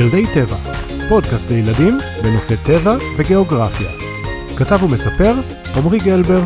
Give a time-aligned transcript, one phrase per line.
[0.00, 0.56] ילדי טבע,
[1.08, 3.88] פודקאסט לילדים בנושא טבע וגיאוגרפיה.
[4.56, 5.34] כתב ומספר
[5.76, 6.40] עמרי גלבר.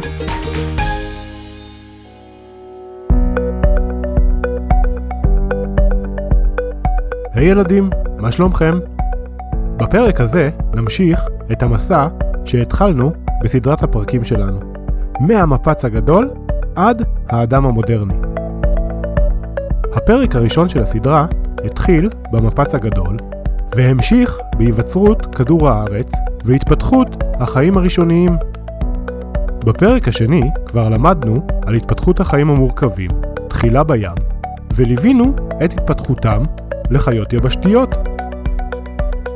[7.33, 8.79] היי hey ילדים, מה שלומכם?
[9.77, 11.21] בפרק הזה נמשיך
[11.53, 12.09] את המסע
[12.45, 13.13] שהתחלנו
[13.45, 14.61] בסדרת הפרקים שלנו,
[15.21, 16.31] מהמפץ הגדול
[16.77, 18.15] עד האדם המודרני.
[19.93, 21.27] הפרק הראשון של הסדרה
[21.65, 23.17] התחיל במפץ הגדול,
[23.77, 26.13] והמשיך בהיווצרות כדור הארץ
[26.45, 28.37] והתפתחות החיים הראשוניים.
[29.67, 33.11] בפרק השני כבר למדנו על התפתחות החיים המורכבים,
[33.49, 34.15] תחילה בים,
[34.75, 36.43] וליווינו את התפתחותם
[36.91, 37.95] לחיות יבשתיות.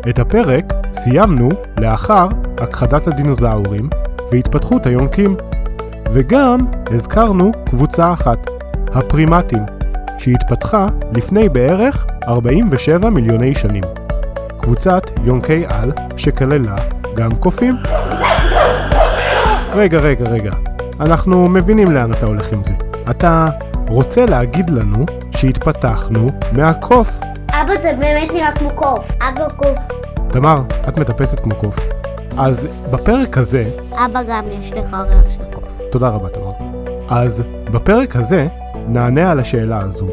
[0.09, 1.49] את הפרק סיימנו
[1.81, 2.29] לאחר
[2.59, 3.89] הכחדת הדינוזאורים
[4.33, 5.37] והתפתחות היונקים,
[6.13, 6.59] וגם
[6.91, 8.51] הזכרנו קבוצה אחת,
[8.89, 9.63] הפרימטים,
[10.19, 13.83] שהתפתחה לפני בערך 47 מיליוני שנים.
[14.61, 16.75] קבוצת יונקי על שכללה
[17.17, 17.75] גם קופים.
[19.73, 20.51] רגע, רגע, רגע.
[21.01, 22.73] אנחנו מבינים לאן אתה הולך עם זה.
[23.11, 23.47] אתה
[23.89, 25.05] רוצה להגיד לנו
[25.37, 27.21] שהתפתחנו מהקוף.
[27.51, 29.11] אבא, אתה באמת נראה כמו קוף.
[29.21, 29.79] אבא קוף.
[30.29, 31.77] תמר, את מטפסת כמו קוף.
[32.39, 33.65] אז בפרק הזה...
[33.93, 35.65] אבא גם יש לך ריח של קוף.
[35.91, 36.53] תודה רבה, תמר.
[37.09, 37.43] אז
[37.73, 38.47] בפרק הזה
[38.89, 40.07] נענה על השאלה הזו,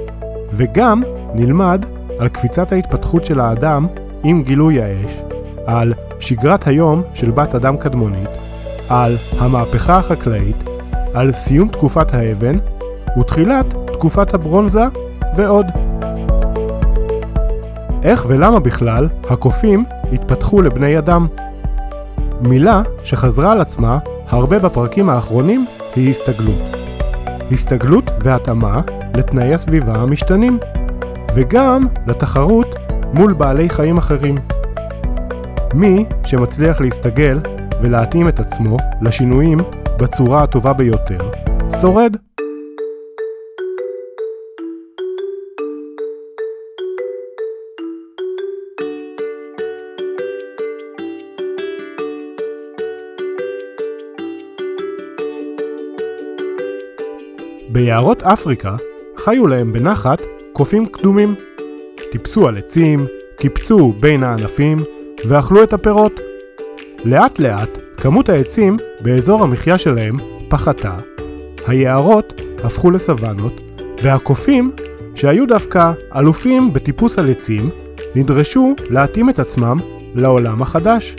[0.52, 1.02] וגם
[1.34, 1.86] נלמד
[2.20, 3.88] על קפיצת ההתפתחות של האדם
[4.28, 5.22] עם גילוי האש,
[5.66, 8.30] על שגרת היום של בת אדם קדמונית,
[8.90, 10.70] על המהפכה החקלאית,
[11.14, 12.56] על סיום תקופת האבן
[13.20, 14.84] ותחילת תקופת הברונזה
[15.36, 15.66] ועוד.
[18.04, 21.28] איך ולמה בכלל הקופים התפתחו לבני אדם?
[22.42, 23.98] מילה שחזרה על עצמה
[24.30, 26.78] הרבה בפרקים האחרונים היא הסתגלות.
[27.52, 28.82] הסתגלות והתאמה
[29.18, 30.60] לתנאי הסביבה המשתנים,
[31.36, 32.76] וגם לתחרות
[33.18, 34.36] מול בעלי חיים אחרים.
[35.74, 37.40] מי שמצליח להסתגל
[37.82, 39.58] ולהתאים את עצמו לשינויים
[40.00, 41.18] בצורה הטובה ביותר,
[41.82, 42.16] שורד.
[57.72, 58.76] ביערות אפריקה
[59.18, 60.22] חיו להם בנחת
[60.54, 61.45] קופים קדומים.
[62.16, 63.06] טיפסו על עצים,
[63.38, 64.78] קיפצו בין הענפים
[65.28, 66.20] ואכלו את הפירות.
[67.06, 70.18] לאט לאט כמות העצים באזור המחיה שלהם
[70.48, 70.98] פחתה,
[71.68, 73.62] היערות הפכו לסוונות,
[74.04, 74.72] והקופים,
[75.16, 77.70] שהיו דווקא אלופים בטיפוס על עצים,
[78.16, 79.78] נדרשו להתאים את עצמם
[80.16, 81.16] לעולם החדש.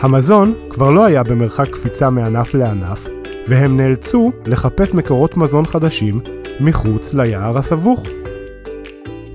[0.00, 3.08] המזון כבר לא היה במרחק קפיצה מענף לענף,
[3.48, 6.20] והם נאלצו לחפש מקורות מזון חדשים
[6.60, 8.21] מחוץ ליער הסבוך.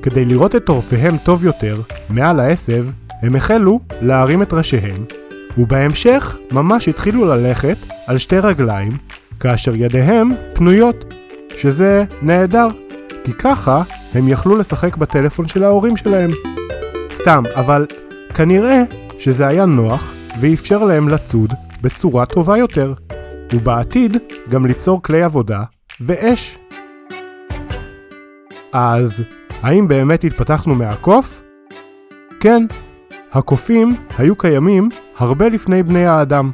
[0.01, 2.85] כדי לראות את טורפיהם טוב יותר, מעל העשב,
[3.21, 5.05] הם החלו להרים את ראשיהם,
[5.57, 7.77] ובהמשך ממש התחילו ללכת
[8.07, 8.91] על שתי רגליים,
[9.39, 11.13] כאשר ידיהם פנויות,
[11.57, 12.67] שזה נהדר,
[13.23, 16.29] כי ככה הם יכלו לשחק בטלפון של ההורים שלהם.
[17.13, 17.85] סתם, אבל
[18.33, 18.83] כנראה
[19.19, 22.93] שזה היה נוח ואפשר להם לצוד בצורה טובה יותר.
[23.53, 24.17] ובעתיד
[24.49, 25.63] גם ליצור כלי עבודה
[26.01, 26.57] ואש.
[28.73, 29.23] אז,
[29.61, 31.43] האם באמת התפתחנו מהקוף?
[32.39, 32.65] כן,
[33.31, 36.51] הקופים היו קיימים הרבה לפני בני האדם,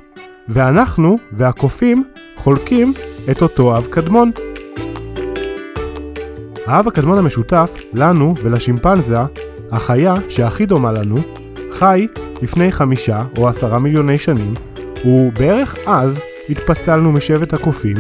[0.50, 2.04] ואנחנו והקופים
[2.36, 2.94] חולקים
[3.32, 4.32] את אותו אב קדמון.
[6.66, 9.18] האב הקדמון המשותף, לנו ולשימפנזה,
[9.72, 11.18] החיה שהכי דומה לנו,
[11.72, 12.08] חי
[12.42, 14.54] לפני חמישה או עשרה מיליוני שנים,
[15.06, 17.98] ובערך אז התפצלנו משבט הקופים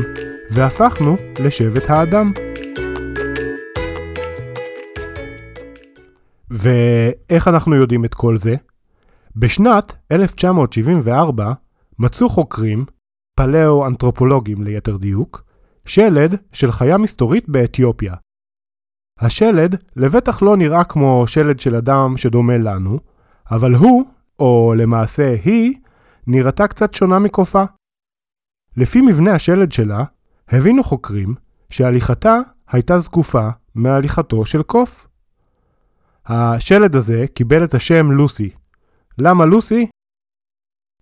[0.49, 2.31] והפכנו לשבט האדם.
[6.53, 8.55] ואיך אנחנו יודעים את כל זה?
[9.35, 11.53] בשנת 1974
[11.99, 12.85] מצאו חוקרים,
[13.39, 15.43] פלאו-אנתרופולוגים ליתר דיוק,
[15.85, 18.15] שלד של חיה מסתורית באתיופיה.
[19.19, 22.97] השלד לבטח לא נראה כמו שלד של אדם שדומה לנו,
[23.51, 24.03] אבל הוא,
[24.39, 25.73] או למעשה היא,
[26.27, 27.63] נראתה קצת שונה מקופה.
[28.77, 30.03] לפי מבנה השלד שלה,
[30.49, 31.35] הבינו חוקרים
[31.69, 35.07] שהליכתה הייתה זקופה מהליכתו של קוף.
[36.25, 38.49] השלד הזה קיבל את השם לוסי.
[39.17, 39.87] למה לוסי?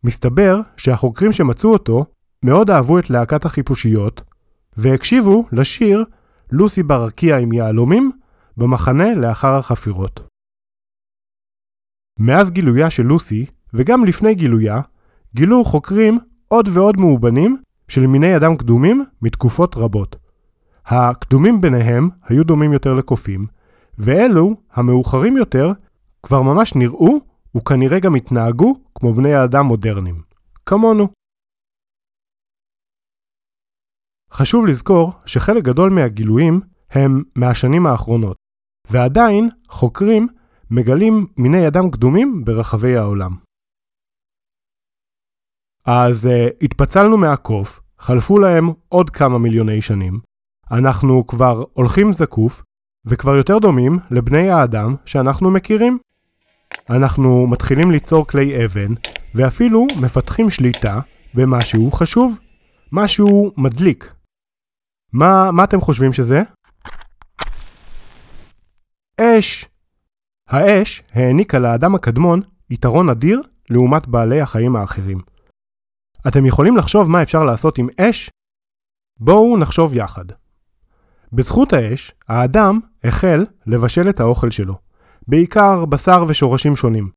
[0.04, 2.06] מסתבר שהחוקרים שמצאו אותו
[2.46, 4.22] מאוד אהבו את להקת החיפושיות,
[4.78, 6.06] והקשיבו לשיר
[6.52, 8.12] לוסי ברקיע עם יהלומים
[8.58, 10.28] במחנה לאחר החפירות.
[12.20, 14.82] מאז גילויה של לוסי, וגם לפני גילויה,
[15.36, 17.58] גילו חוקרים עוד ועוד מאובנים
[17.88, 20.16] של מיני אדם קדומים מתקופות רבות.
[20.86, 23.46] הקדומים ביניהם היו דומים יותר לקופים,
[24.03, 25.68] ואלו, המאוחרים יותר,
[26.24, 27.19] כבר ממש נראו
[27.57, 30.21] וכנראה גם התנהגו כמו בני האדם מודרניים.
[30.65, 31.07] כמונו.
[34.31, 38.38] חשוב לזכור שחלק גדול מהגילויים הם מהשנים האחרונות,
[38.89, 40.27] ועדיין חוקרים
[40.71, 43.31] מגלים מיני אדם קדומים ברחבי העולם.
[45.86, 46.30] אז uh,
[46.62, 50.19] התפצלנו מהקוף, חלפו להם עוד כמה מיליוני שנים,
[50.71, 52.63] אנחנו כבר הולכים זקוף,
[53.06, 55.98] וכבר יותר דומים לבני האדם שאנחנו מכירים.
[56.89, 58.94] אנחנו מתחילים ליצור כלי אבן,
[59.36, 61.00] ואפילו מפתחים שליטה
[61.33, 62.39] במשהו חשוב,
[62.92, 64.13] משהו מדליק.
[65.13, 66.42] מה, מה אתם חושבים שזה?
[69.21, 69.65] אש.
[70.50, 75.21] האש העניקה לאדם הקדמון יתרון אדיר לעומת בעלי החיים האחרים.
[76.27, 78.30] אתם יכולים לחשוב מה אפשר לעשות עם אש?
[79.19, 80.25] בואו נחשוב יחד.
[81.33, 84.74] בזכות האש, האדם החל לבשל את האוכל שלו,
[85.28, 87.07] בעיקר בשר ושורשים שונים.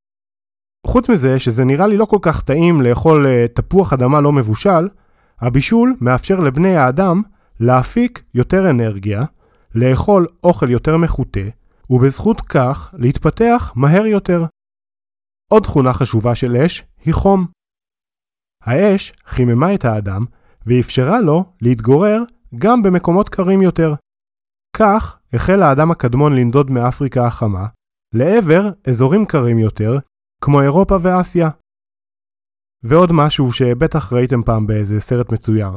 [0.86, 4.88] חוץ מזה שזה נראה לי לא כל כך טעים לאכול uh, תפוח אדמה לא מבושל,
[5.38, 7.22] הבישול מאפשר לבני האדם
[7.60, 9.24] להפיק יותר אנרגיה,
[9.74, 11.48] לאכול אוכל יותר מחוטא,
[11.90, 14.44] ובזכות כך להתפתח מהר יותר.
[15.52, 17.46] עוד תכונה חשובה של אש היא חום.
[18.62, 20.24] האש חיממה את האדם
[20.66, 22.22] ואפשרה לו להתגורר
[22.58, 23.94] גם במקומות קרים יותר.
[24.78, 27.66] כך החל האדם הקדמון לנדוד מאפריקה החמה
[28.14, 29.98] לעבר אזורים קרים יותר,
[30.44, 31.50] כמו אירופה ואסיה.
[32.82, 35.70] ועוד משהו שבטח ראיתם פעם באיזה סרט מצויר.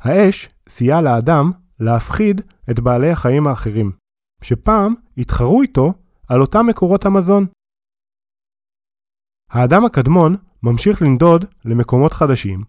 [0.00, 1.50] האש סייעה לאדם
[1.80, 2.40] להפחיד
[2.70, 3.92] את בעלי החיים האחרים,
[4.42, 5.92] שפעם התחרו איתו
[6.28, 7.46] על אותם מקורות המזון.
[9.50, 12.62] האדם הקדמון ממשיך לנדוד למקומות חדשים,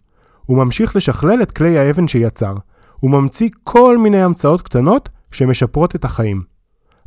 [0.46, 2.54] הוא ממשיך לשכלל את כלי האבן שיצר,
[3.00, 6.42] הוא ממציא כל מיני המצאות קטנות שמשפרות את החיים.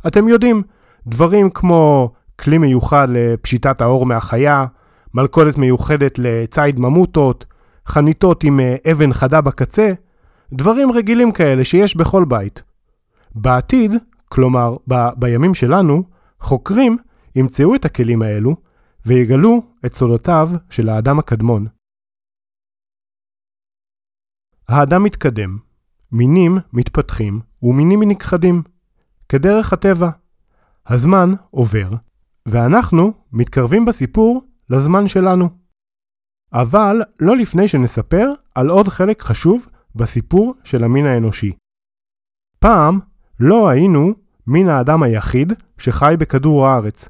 [0.06, 0.62] אתם יודעים,
[1.06, 4.66] דברים כמו כלי מיוחד לפשיטת האור מהחיה,
[5.14, 7.44] מלכודת מיוחדת לציד ממוטות,
[7.86, 9.92] חניתות עם אה, אבן חדה בקצה,
[10.52, 12.62] דברים רגילים כאלה שיש בכל בית.
[13.34, 13.92] בעתיד,
[14.28, 16.02] כלומר ב- בימים שלנו,
[16.40, 16.96] חוקרים
[17.36, 18.56] ימצאו את הכלים האלו
[19.06, 21.66] ויגלו את סודותיו של האדם הקדמון.
[24.68, 25.58] האדם מתקדם,
[26.12, 28.62] מינים מתפתחים ומינים נכחדים,
[29.28, 30.10] כדרך הטבע.
[30.86, 31.90] הזמן עובר,
[32.46, 35.48] ואנחנו מתקרבים בסיפור לזמן שלנו.
[36.52, 41.52] אבל לא לפני שנספר על עוד חלק חשוב בסיפור של המין האנושי.
[42.58, 42.98] פעם
[43.40, 44.14] לא היינו
[44.46, 47.08] מין האדם היחיד שחי בכדור הארץ.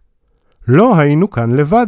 [0.68, 1.86] לא היינו כאן לבד.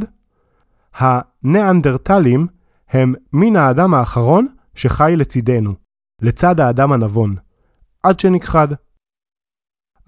[0.94, 2.46] הניאנדרטלים
[2.88, 5.74] הם מין האדם האחרון שחי לצידנו.
[6.22, 7.34] לצד האדם הנבון,
[8.02, 8.68] עד שנכחד.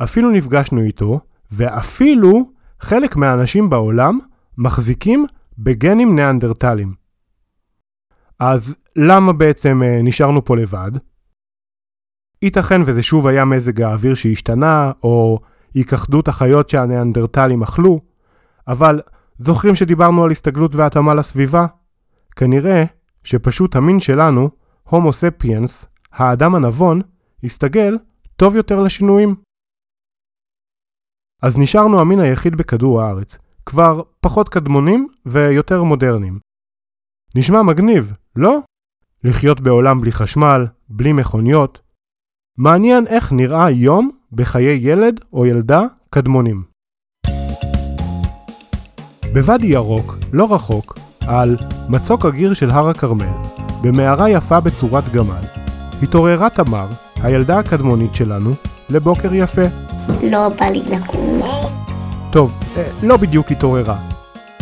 [0.02, 1.20] אפילו נפגשנו איתו,
[1.50, 2.50] ואפילו
[2.80, 4.18] חלק מהאנשים בעולם
[4.58, 5.26] מחזיקים
[5.58, 6.94] בגנים ניאנדרטליים.
[8.38, 10.90] אז למה בעצם אה, נשארנו פה לבד?
[12.42, 15.38] ייתכן וזה שוב היה מזג האוויר שהשתנה, או
[15.74, 18.00] היכחדות החיות שהניאנדרטלים אכלו,
[18.68, 19.00] אבל
[19.38, 21.66] זוכרים שדיברנו על הסתגלות והתאמה לסביבה?
[22.36, 22.84] כנראה
[23.24, 24.50] שפשוט המין שלנו,
[24.82, 27.00] הומו ספיאנס, האדם הנבון
[27.44, 27.98] הסתגל
[28.36, 29.34] טוב יותר לשינויים.
[31.42, 36.38] אז נשארנו המין היחיד בכדור הארץ, כבר פחות קדמונים ויותר מודרניים.
[37.36, 38.58] נשמע מגניב, לא?
[39.24, 41.80] לחיות בעולם בלי חשמל, בלי מכוניות.
[42.58, 46.62] מעניין איך נראה יום בחיי ילד או ילדה קדמונים.
[49.34, 51.56] בוואדי ירוק, לא רחוק, על
[51.88, 53.32] מצוק הגיר של הר הכרמל,
[53.82, 55.61] במערה יפה בצורת גמל,
[56.02, 56.86] התעוררה תמר,
[57.22, 58.50] הילדה הקדמונית שלנו,
[58.90, 59.62] לבוקר יפה.
[60.22, 61.40] לא בא לי לקום.
[62.30, 63.96] טוב, אה, לא בדיוק התעוררה.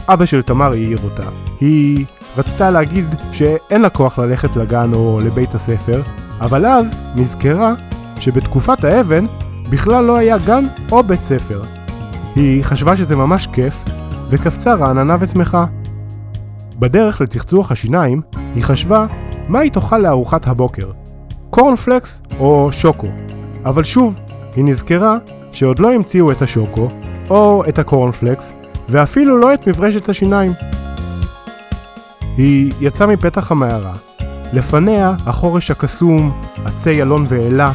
[0.08, 1.22] אבא של תמר העיר אותה.
[1.60, 2.04] היא
[2.36, 6.02] רצתה להגיד שאין לה כוח ללכת לגן או לבית הספר,
[6.40, 7.74] אבל אז נזכרה
[8.20, 9.26] שבתקופת האבן
[9.70, 11.62] בכלל לא היה גן או בית ספר.
[12.36, 13.84] היא חשבה שזה ממש כיף,
[14.28, 15.66] וקפצה רעננה ושמחה.
[16.78, 18.20] בדרך לצחצוח השיניים,
[18.54, 19.06] היא חשבה
[19.48, 20.90] מה היא תאכל לארוחת הבוקר.
[21.50, 23.06] קורנפלקס או שוקו.
[23.64, 24.18] אבל שוב,
[24.56, 25.16] היא נזכרה
[25.52, 26.88] שעוד לא המציאו את השוקו,
[27.30, 28.52] או את הקורנפלקס,
[28.88, 30.52] ואפילו לא את מברשת השיניים.
[32.36, 33.92] היא יצאה מפתח המערה.
[34.52, 37.72] לפניה החורש הקסום, עצי אלון ואלה,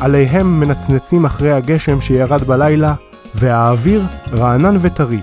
[0.00, 2.94] עליהם מנצנצים אחרי הגשם שירד בלילה,
[3.34, 4.02] והאוויר
[4.32, 5.20] רענן וטרי.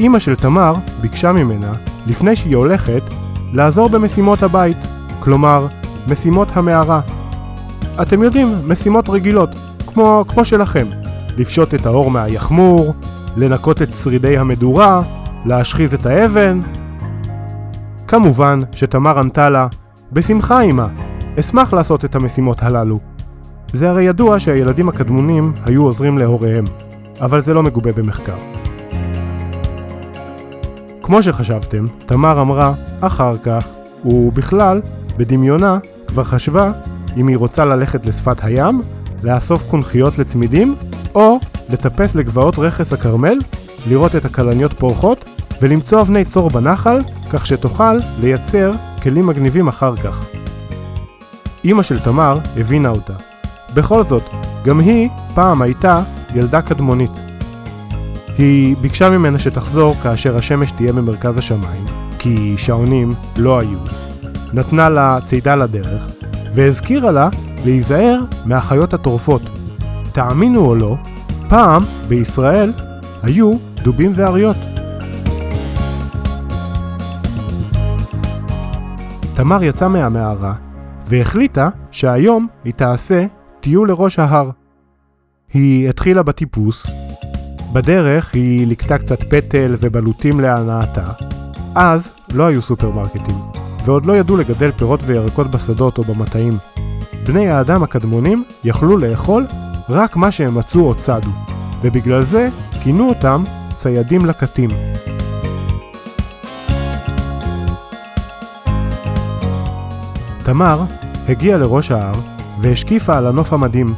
[0.00, 1.72] אמא של תמר ביקשה ממנה,
[2.06, 3.02] לפני שהיא הולכת,
[3.52, 4.97] לעזור במשימות הבית.
[5.20, 5.66] כלומר,
[6.08, 7.00] משימות המערה.
[8.02, 9.50] אתם יודעים, משימות רגילות,
[9.86, 10.86] כמו, כמו שלכם.
[11.36, 12.94] לפשוט את האור מהיחמור,
[13.36, 15.02] לנקות את שרידי המדורה,
[15.44, 16.60] להשחיז את האבן.
[18.08, 19.66] כמובן שתמר ענתה לה,
[20.12, 20.86] בשמחה אמא,
[21.40, 22.98] אשמח לעשות את המשימות הללו.
[23.72, 26.64] זה הרי ידוע שהילדים הקדמונים היו עוזרים להוריהם,
[27.20, 28.36] אבל זה לא מגובה במחקר.
[31.02, 33.66] כמו שחשבתם, תמר אמרה אחר כך,
[34.04, 34.80] ובכלל,
[35.18, 36.72] בדמיונה, כבר חשבה
[37.16, 38.80] אם היא רוצה ללכת לשפת הים,
[39.22, 40.74] לאסוף קונכיות לצמידים,
[41.14, 41.38] או
[41.70, 43.38] לטפס לגבעות רכס הכרמל,
[43.88, 45.24] לראות את הכלניות פורחות,
[45.62, 47.00] ולמצוא אבני צור בנחל,
[47.32, 48.70] כך שתוכל לייצר
[49.02, 50.24] כלים מגניבים אחר כך.
[51.64, 53.12] אמא של תמר הבינה אותה.
[53.74, 54.22] בכל זאת,
[54.64, 56.02] גם היא פעם הייתה
[56.34, 57.10] ילדה קדמונית.
[58.38, 61.84] היא ביקשה ממנה שתחזור כאשר השמש תהיה במרכז השמיים,
[62.18, 64.07] כי שעונים לא היו.
[64.52, 66.06] נתנה לה צידה לדרך,
[66.54, 67.28] והזכירה לה
[67.64, 69.42] להיזהר מהחיות הטורפות.
[70.12, 70.96] תאמינו או לא,
[71.48, 72.72] פעם בישראל
[73.22, 74.56] היו דובים ואריות.
[79.34, 80.54] תמר יצאה מהמערה
[81.06, 83.26] והחליטה שהיום היא תעשה
[83.60, 84.50] טיול לראש ההר.
[85.52, 86.86] היא התחילה בטיפוס,
[87.72, 91.04] בדרך היא ליקטה קצת פטל ובלוטים להנאתה.
[91.74, 93.34] אז לא היו סופרמרקטים,
[93.88, 96.52] ועוד לא ידעו לגדל פירות וירקות בשדות או במטעים.
[97.26, 99.46] בני האדם הקדמונים יכלו לאכול
[99.88, 101.30] רק מה שהם מצאו או צדו,
[101.82, 102.48] ובגלל זה
[102.82, 103.44] כינו אותם
[103.76, 104.70] ציידים לקטים.
[110.44, 110.82] תמר
[111.28, 112.14] הגיעה לראש ההר
[112.60, 113.94] והשקיפה על הנוף המדהים.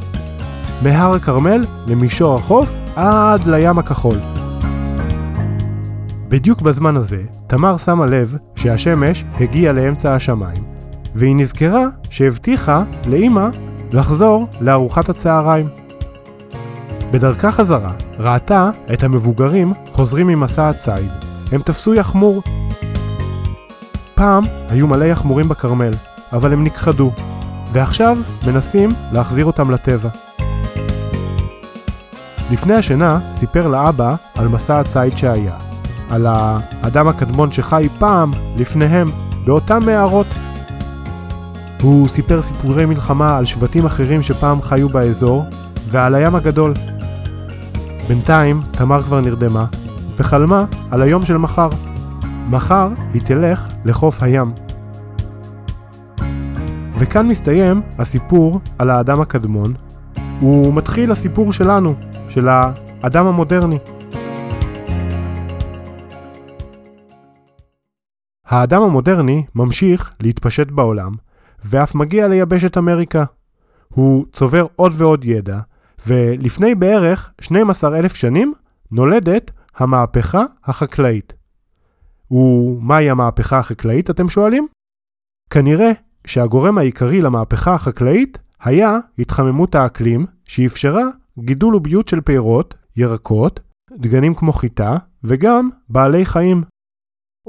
[0.83, 4.40] מהר הכרמל למישור החוף עד לים הכחול.
[6.31, 10.65] בדיוק בזמן הזה, תמר שמה לב שהשמש הגיעה לאמצע השמיים,
[11.15, 13.49] והיא נזכרה שהבטיחה לאימא
[13.93, 15.69] לחזור לארוחת הצהריים.
[17.11, 21.11] בדרכה חזרה, ראתה את המבוגרים חוזרים ממסע הציד.
[21.53, 22.43] הם תפסו יחמור.
[24.15, 25.93] פעם היו מלא יחמורים בכרמל,
[26.33, 27.13] אבל הם נכחדו,
[27.73, 30.09] ועכשיו מנסים להחזיר אותם לטבע.
[32.51, 35.70] לפני השינה סיפר לאבא על מסע הציד שהיה,
[36.11, 39.09] על האדם הקדמון שחי פעם לפניהם
[39.45, 40.27] באותם מערות.
[41.83, 45.45] הוא סיפר סיפורי מלחמה על שבטים אחרים שפעם חיו באזור
[45.91, 46.75] ועל הים הגדול.
[48.09, 49.65] בינתיים תמר כבר נרדמה
[50.17, 51.69] וחלמה על היום של מחר.
[52.51, 54.53] מחר היא תלך לחוף הים.
[56.99, 59.75] וכאן מסתיים הסיפור על האדם הקדמון,
[60.43, 61.95] ומתחיל הסיפור שלנו,
[62.29, 62.49] של
[63.03, 63.79] האדם המודרני.
[68.51, 71.13] האדם המודרני ממשיך להתפשט בעולם,
[71.65, 73.25] ואף מגיע ליבשת אמריקה.
[73.89, 75.61] הוא צובר עוד ועוד ידע,
[76.07, 78.55] ולפני בערך 12 אלף שנים
[78.91, 81.33] נולדת המהפכה החקלאית.
[82.31, 84.67] ומהי המהפכה החקלאית, אתם שואלים?
[85.51, 85.91] כנראה
[86.27, 91.05] שהגורם העיקרי למהפכה החקלאית היה התחממות האקלים, שאפשרה
[91.39, 93.61] גידול וביות של פירות, ירקות,
[93.93, 96.63] דגנים כמו חיטה, וגם בעלי חיים.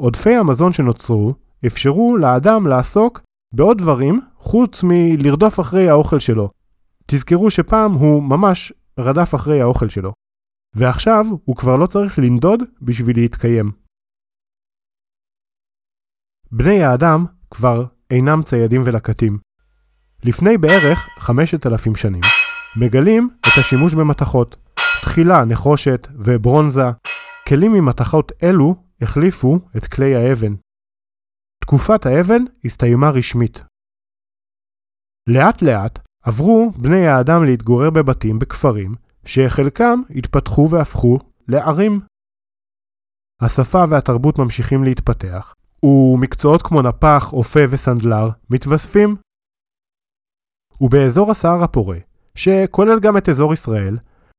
[0.01, 1.34] עודפי המזון שנוצרו
[1.67, 3.22] אפשרו לאדם לעסוק
[3.53, 6.50] בעוד דברים חוץ מלרדוף אחרי האוכל שלו.
[7.08, 10.13] תזכרו שפעם הוא ממש רדף אחרי האוכל שלו.
[10.75, 13.72] ועכשיו הוא כבר לא צריך לנדוד בשביל להתקיים.
[16.51, 19.38] בני האדם כבר אינם ציידים ולקטים.
[20.24, 22.22] לפני בערך 5,000 שנים,
[22.75, 24.55] מגלים את השימוש במתכות.
[25.01, 26.86] תחילה נחושת וברונזה.
[27.48, 30.53] כלים ממתכות אלו החליפו את כלי האבן.
[31.63, 33.60] תקופת האבן הסתיימה רשמית.
[35.29, 41.17] לאט לאט עברו בני האדם להתגורר בבתים בכפרים, שחלקם התפתחו והפכו
[41.48, 42.00] לערים.
[43.41, 45.53] השפה והתרבות ממשיכים להתפתח,
[45.84, 49.15] ומקצועות כמו נפח, אופה וסנדלר מתווספים.
[50.81, 51.98] ובאזור הסהר הפורה,
[52.36, 53.98] שכולל גם את אזור ישראל,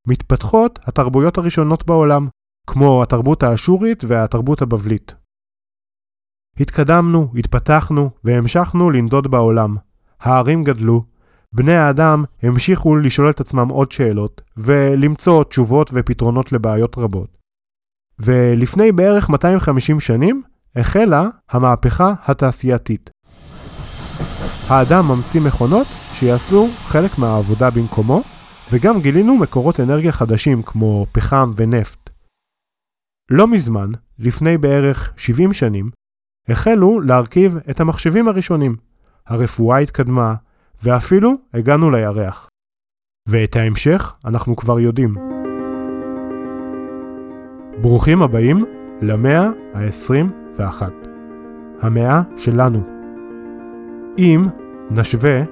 [0.09, 2.29] מתפתחות התרבויות הראשונות בעולם,
[2.67, 5.15] כמו התרבות האשורית והתרבות הבבלית.
[6.61, 9.77] התקדמנו, התפתחנו והמשכנו לנדוד בעולם.
[10.21, 11.05] הערים גדלו,
[11.53, 17.39] בני האדם המשיכו לשאול את עצמם עוד שאלות, ולמצוא תשובות ופתרונות לבעיות רבות.
[18.19, 20.43] ולפני בערך 250 שנים
[20.77, 23.11] החלה המהפכה התעשייתית.
[24.69, 28.23] האדם ממציא מכונות שיעשו חלק מהעבודה במקומו,
[28.73, 32.02] וגם גילינו מקורות אנרגיה חדשים כמו פחם ונפט.
[33.35, 35.91] לא מזמן, לפני בערך 70 שנים,
[36.49, 38.77] החלו להרכיב את המחשבים הראשונים.
[39.27, 40.35] הרפואה התקדמה,
[40.83, 42.49] ואפילו הגענו לירח.
[43.29, 45.15] ואת ההמשך אנחנו כבר יודעים.
[47.81, 48.65] ברוכים הבאים
[49.03, 50.83] למאה ה-21.
[51.81, 52.83] המאה שלנו.
[54.19, 54.47] אם
[54.91, 55.43] נשווה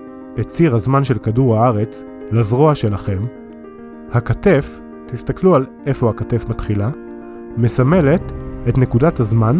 [0.40, 3.24] את ציר הזמן של כדור הארץ לזרוע שלכם,
[4.12, 6.90] הכתף, תסתכלו על איפה הכתף מתחילה,
[7.56, 8.32] מסמלת
[8.68, 9.58] את נקודת הזמן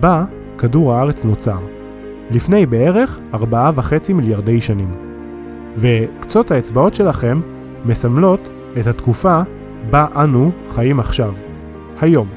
[0.00, 0.24] בה
[0.58, 1.58] כדור הארץ נוצר,
[2.30, 4.94] לפני בערך 4.5 מיליארדי שנים.
[5.76, 7.40] וקצות האצבעות שלכם
[7.84, 8.48] מסמלות
[8.80, 9.42] את התקופה
[9.90, 11.34] בה אנו חיים עכשיו,
[12.00, 12.28] היום.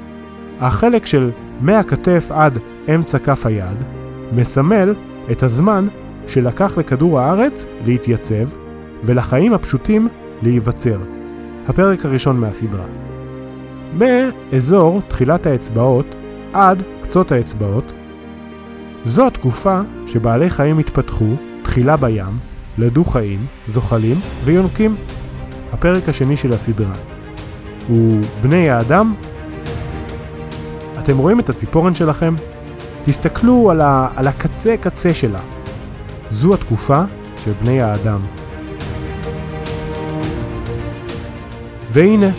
[0.60, 2.60] החלק של מהכתף עד
[2.96, 3.84] אמצע כף היד
[4.32, 4.96] מסמל
[5.32, 5.88] את הזמן
[6.28, 8.50] שלקח לכדור הארץ להתייצב
[9.04, 10.08] ולחיים הפשוטים
[10.42, 11.00] להיווצר.
[11.68, 12.86] הפרק הראשון מהסדרה.
[13.98, 16.06] באזור תחילת האצבעות
[16.54, 17.94] עד קצות האצבעות
[19.06, 21.26] זו התקופה שבעלי חיים התפתחו
[21.64, 22.38] תחילה בים,
[22.78, 24.96] לדו חיים, זוחלים ויונקים.
[25.74, 26.94] הפרק השני של הסדרה
[27.88, 29.14] הוא בני האדם.
[31.00, 32.36] אתם רואים את הציפורן שלכם?
[33.04, 35.40] תסתכלו על, ה, על הקצה קצה שלה.
[36.30, 37.04] זו התקופה
[37.44, 38.20] של בני האדם.
[41.92, 42.30] והנה,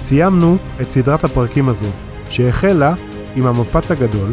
[0.00, 1.88] סיימנו את סדרת הפרקים הזו,
[2.30, 2.94] שהחלה
[3.36, 4.32] עם המפץ הגדול,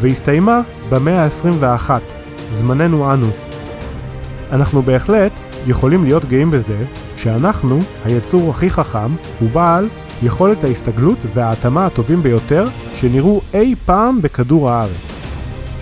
[0.00, 1.90] והסתיימה במאה ה-21,
[2.52, 3.26] זמננו אנו.
[4.52, 5.32] אנחנו בהחלט
[5.66, 6.84] יכולים להיות גאים בזה
[7.16, 9.88] שאנחנו היצור הכי חכם ובעל
[10.22, 12.64] יכולת ההסתגלות וההתאמה הטובים ביותר
[12.94, 15.12] שנראו אי פעם בכדור הארץ.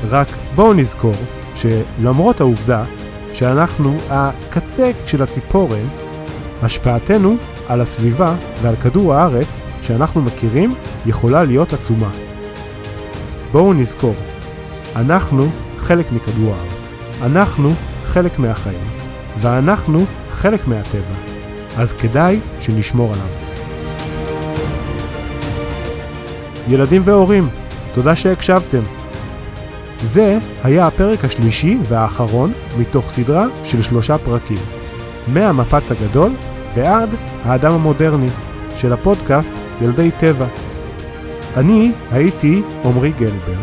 [0.09, 1.15] רק בואו נזכור
[1.55, 2.85] שלמרות העובדה
[3.33, 5.87] שאנחנו הקצה של הציפורן,
[6.63, 7.37] השפעתנו
[7.69, 10.75] על הסביבה ועל כדור הארץ שאנחנו מכירים
[11.07, 12.11] יכולה להיות עצומה.
[13.53, 14.15] בואו נזכור,
[14.97, 15.45] אנחנו
[15.79, 17.71] חלק מכדור הארץ, אנחנו
[18.05, 18.85] חלק מהחיים,
[19.41, 19.99] ואנחנו
[20.31, 21.15] חלק מהטבע,
[21.77, 23.29] אז כדאי שנשמור עליו.
[26.69, 27.49] ילדים והורים,
[27.95, 28.83] תודה שהקשבתם.
[30.03, 34.59] זה היה הפרק השלישי והאחרון מתוך סדרה של שלושה פרקים,
[35.33, 36.31] מהמפץ הגדול
[36.79, 37.09] ועד
[37.45, 38.29] האדם המודרני,
[38.77, 40.47] של הפודקאסט ילדי טבע.
[41.57, 43.59] אני הייתי עמרי גלבר,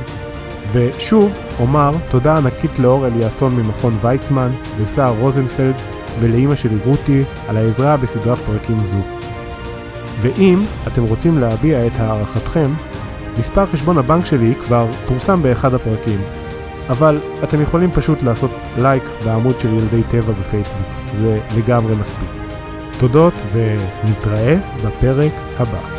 [0.71, 4.49] ושוב אומר תודה ענקית לאור אליאסון ממכון ויצמן,
[4.81, 5.73] לסער רוזנפלד
[6.19, 8.97] ולאימא שלי רותי על העזרה בסדרת פרקים זו.
[10.21, 12.69] ואם אתם רוצים להביע את הערכתכם,
[13.39, 16.19] מספר חשבון הבנק שלי כבר פורסם באחד הפרקים,
[16.89, 22.44] אבל אתם יכולים פשוט לעשות לייק בעמוד של ילדי טבע בפייסבוק, זה לגמרי מספיק.
[22.99, 25.94] תודות ונתראה בפרק הבא.